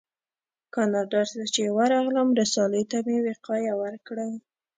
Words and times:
کاناډا 0.73 1.21
ته 1.35 1.43
چې 1.53 1.61
راغلم 1.93 2.29
رسالې 2.41 2.83
ته 2.91 2.97
مې 3.05 3.17
وقایه 3.27 3.73
ورکړه. 3.81 4.27